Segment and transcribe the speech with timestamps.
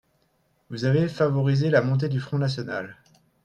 [0.71, 2.97] Vous avez favorisé la montée du Front national